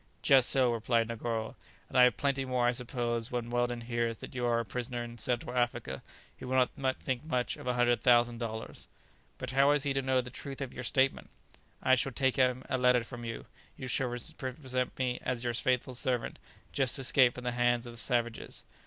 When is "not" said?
6.79-6.99